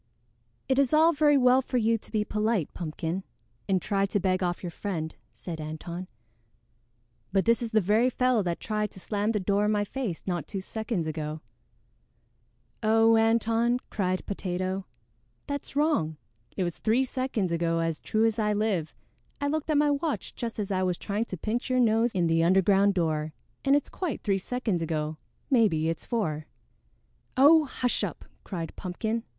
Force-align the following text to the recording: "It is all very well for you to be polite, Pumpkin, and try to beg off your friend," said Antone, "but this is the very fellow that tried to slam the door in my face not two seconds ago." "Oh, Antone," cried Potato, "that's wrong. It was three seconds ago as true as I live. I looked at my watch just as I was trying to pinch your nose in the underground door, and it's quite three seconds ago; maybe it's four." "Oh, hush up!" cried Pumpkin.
"It 0.67 0.79
is 0.79 0.93
all 0.93 1.13
very 1.13 1.37
well 1.37 1.61
for 1.61 1.77
you 1.77 1.95
to 1.95 2.11
be 2.11 2.25
polite, 2.25 2.73
Pumpkin, 2.73 3.23
and 3.69 3.79
try 3.79 4.07
to 4.07 4.19
beg 4.19 4.41
off 4.41 4.63
your 4.63 4.71
friend," 4.71 5.13
said 5.31 5.61
Antone, 5.61 6.07
"but 7.31 7.45
this 7.45 7.61
is 7.61 7.69
the 7.69 7.81
very 7.81 8.09
fellow 8.09 8.41
that 8.41 8.59
tried 8.59 8.89
to 8.93 8.99
slam 8.99 9.31
the 9.31 9.39
door 9.39 9.65
in 9.65 9.71
my 9.71 9.83
face 9.85 10.23
not 10.25 10.47
two 10.47 10.59
seconds 10.59 11.05
ago." 11.05 11.41
"Oh, 12.81 13.15
Antone," 13.15 13.77
cried 13.91 14.25
Potato, 14.25 14.87
"that's 15.45 15.75
wrong. 15.75 16.17
It 16.57 16.63
was 16.63 16.79
three 16.79 17.05
seconds 17.05 17.51
ago 17.51 17.77
as 17.77 17.99
true 17.99 18.25
as 18.25 18.39
I 18.39 18.53
live. 18.53 18.95
I 19.39 19.47
looked 19.49 19.69
at 19.69 19.77
my 19.77 19.91
watch 19.91 20.33
just 20.33 20.57
as 20.57 20.71
I 20.71 20.81
was 20.81 20.97
trying 20.97 21.25
to 21.25 21.37
pinch 21.37 21.69
your 21.69 21.79
nose 21.79 22.11
in 22.13 22.25
the 22.25 22.43
underground 22.43 22.95
door, 22.95 23.33
and 23.63 23.75
it's 23.75 23.87
quite 23.87 24.23
three 24.23 24.39
seconds 24.39 24.81
ago; 24.81 25.17
maybe 25.51 25.89
it's 25.89 26.07
four." 26.07 26.47
"Oh, 27.37 27.65
hush 27.65 28.03
up!" 28.03 28.25
cried 28.43 28.75
Pumpkin. 28.75 29.25